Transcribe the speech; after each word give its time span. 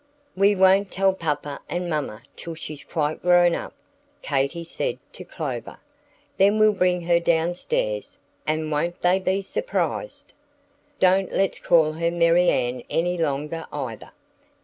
"We 0.35 0.55
won't 0.55 0.89
tell 0.89 1.13
Papa 1.13 1.59
and 1.69 1.87
Mamma 1.87 2.23
till 2.35 2.55
she's 2.55 2.83
quite 2.83 3.21
grown 3.21 3.53
up," 3.53 3.71
Katy 4.23 4.63
said 4.63 4.97
to 5.13 5.23
Clover; 5.23 5.77
"then 6.37 6.57
we'll 6.57 6.73
bring 6.73 7.01
her 7.01 7.19
down 7.19 7.53
stairs, 7.53 8.17
and 8.47 8.71
won't 8.71 8.99
they 9.03 9.19
be 9.19 9.43
surprised? 9.43 10.33
Don't 10.99 11.31
let's 11.31 11.59
call 11.59 11.91
her 11.91 12.09
Marianne 12.09 12.81
any 12.89 13.15
longer, 13.15 13.67
either. 13.71 14.11